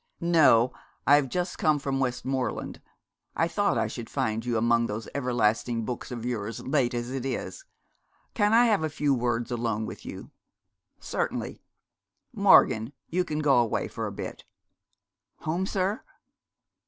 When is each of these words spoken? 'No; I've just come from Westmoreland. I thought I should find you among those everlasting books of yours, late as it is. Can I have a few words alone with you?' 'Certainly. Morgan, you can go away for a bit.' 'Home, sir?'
'No; 0.19 0.73
I've 1.05 1.29
just 1.29 1.59
come 1.59 1.77
from 1.77 1.99
Westmoreland. 1.99 2.81
I 3.35 3.47
thought 3.47 3.77
I 3.77 3.85
should 3.85 4.09
find 4.09 4.43
you 4.43 4.57
among 4.57 4.87
those 4.87 5.07
everlasting 5.13 5.85
books 5.85 6.09
of 6.09 6.25
yours, 6.25 6.59
late 6.61 6.95
as 6.95 7.11
it 7.11 7.23
is. 7.23 7.65
Can 8.33 8.51
I 8.51 8.65
have 8.65 8.83
a 8.83 8.89
few 8.89 9.13
words 9.13 9.51
alone 9.51 9.85
with 9.85 10.03
you?' 10.03 10.31
'Certainly. 10.99 11.61
Morgan, 12.33 12.93
you 13.09 13.23
can 13.23 13.41
go 13.41 13.59
away 13.59 13.87
for 13.87 14.07
a 14.07 14.11
bit.' 14.11 14.43
'Home, 15.41 15.67
sir?' 15.67 16.01